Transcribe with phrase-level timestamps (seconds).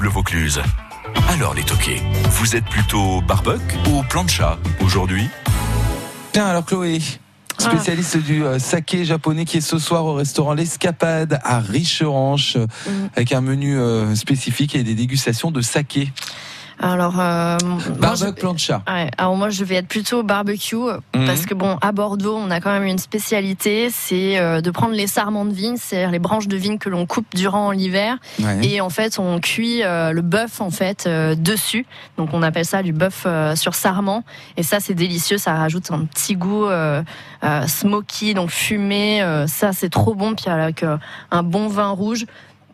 [0.00, 0.62] Bleu Vaucluse.
[1.28, 2.00] Alors les toqués,
[2.30, 5.28] vous êtes plutôt barbecue ou plancha aujourd'hui?
[6.32, 7.00] Tiens, alors Chloé,
[7.58, 12.56] spécialiste du euh, saké japonais qui est ce soir au restaurant L'Escapade à Richeranche
[13.14, 16.10] avec un menu euh, spécifique et des dégustations de saké.
[16.82, 18.82] Alors, euh, moi, je- Barbecue plancha.
[18.88, 21.26] Ouais, alors moi je vais être plutôt barbecue Mhm.
[21.26, 24.94] parce que bon à Bordeaux on a quand même une spécialité c'est euh, de prendre
[24.94, 28.60] les sarments de vigne c'est-à-dire les branches de vigne que l'on coupe durant l'hiver Ouais.
[28.66, 31.84] et en fait on cuit euh, le bœuf en fait euh, dessus
[32.16, 34.24] donc on appelle ça du bœuf euh, sur sarment
[34.56, 37.02] et ça c'est délicieux ça rajoute un petit goût euh,
[37.44, 40.96] euh, smoky donc fumé euh, ça c'est trop bon puis avec euh,
[41.30, 42.24] un bon vin rouge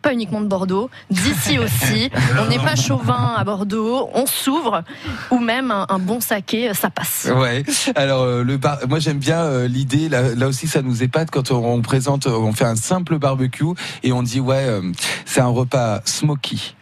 [0.07, 2.09] pas uniquement de Bordeaux, d'ici aussi.
[2.39, 4.83] On n'est pas chauvin à Bordeaux, on s'ouvre,
[5.31, 7.27] ou même un, un bon saké, ça passe.
[7.35, 7.65] Ouais.
[7.95, 8.77] Alors euh, le bar...
[8.87, 10.07] moi j'aime bien euh, l'idée.
[10.07, 13.65] Là, là aussi ça nous épate quand on, on présente, on fait un simple barbecue
[14.03, 14.81] et on dit ouais euh,
[15.25, 16.73] c'est un repas smoky.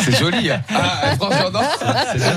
[0.00, 0.50] C'est joli.
[0.50, 0.62] hein.
[0.74, 1.60] Ah, franchement, non,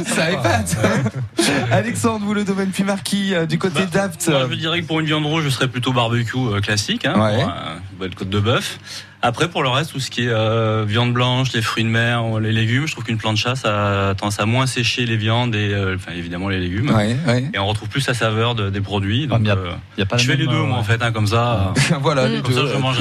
[0.06, 0.76] ça épate.
[1.72, 4.28] Alexandre, vous le domaine plus marquis euh, du côté Bah, d'Apt.
[4.28, 7.14] Moi, je dirais que pour une viande rouge, je serais plutôt barbecue euh, classique, hein,
[7.17, 7.36] Ouais.
[7.42, 8.80] pour, euh, une belle côte de bœuf.
[9.23, 12.40] Après, pour le reste, tout ce qui est euh, viande blanche, les fruits de mer,
[12.40, 15.74] les légumes, je trouve qu'une plancha, ça a tendance à moins sécher les viandes et
[15.74, 16.92] euh, enfin, évidemment les légumes.
[16.92, 17.50] Ouais, ouais.
[17.54, 19.26] Et on retrouve plus la saveur de- des produits.
[19.28, 20.78] Donc, mais y a- euh, Il y a pas je fais les deux, euh, moi,
[20.78, 21.74] en fait, hein, comme ça.
[22.02, 22.32] voilà Mm.
[22.32, 22.74] les Comme ça, deux.
[22.74, 22.98] je mange.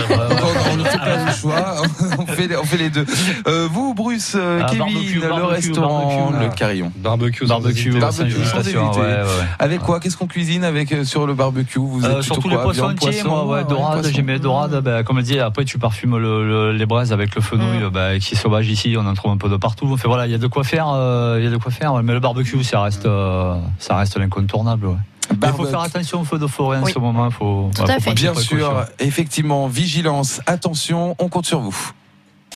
[0.72, 1.82] On ne fait pas le choix,
[2.18, 3.04] on fait, on fait les deux.
[3.46, 6.92] Euh, vous, Bruce, euh, Ah, Kevin, barbecue, le barbecue, restaurant, barbecue, le carillon.
[6.96, 7.46] Barbecue.
[7.46, 8.36] Barbecue, Barbecue.
[9.58, 10.00] Avec quoi?
[10.00, 11.78] Qu'est-ce qu'on cuisine avec euh, sur le barbecue?
[11.78, 14.10] Vous êtes Euh, surtout les poissons entiers, moi, ouais, dorade, poisson.
[14.14, 17.40] j'ai mes dorades, ben, comme dit, après tu parfumes le, le- les braises avec le
[17.40, 17.88] fenouil, Mm.
[17.90, 19.88] ben, qui est sauvage ici, on en trouve un peu de partout.
[19.92, 21.94] Enfin voilà, il y a de quoi faire, euh, il y a de quoi faire,
[22.02, 24.86] mais le barbecue, ça reste, euh, ça reste l'incontournable.
[24.86, 24.96] ouais.
[25.42, 27.96] Il faut faire attention au feu de forêt en ce moment, faut, Tout voilà, à
[27.96, 28.14] faut fait.
[28.14, 31.76] prendre ses Bien sûr, effectivement, vigilance, attention, on compte sur vous.